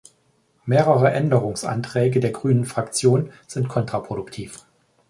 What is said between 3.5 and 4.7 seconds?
kontraproduktiv.